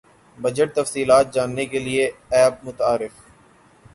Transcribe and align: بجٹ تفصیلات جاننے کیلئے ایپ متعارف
بجٹ 0.37 0.69
تفصیلات 0.75 1.33
جاننے 1.33 1.65
کیلئے 1.71 2.09
ایپ 2.37 2.53
متعارف 2.65 3.13